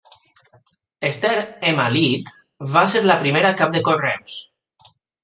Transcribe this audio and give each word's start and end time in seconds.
Esther 1.09 1.33
M 1.73 1.83
Leete 1.95 2.71
va 2.79 2.83
ser 2.95 3.03
la 3.05 3.19
primera 3.25 3.53
cap 3.61 3.77
de 3.77 3.83
Correus. 3.89 4.39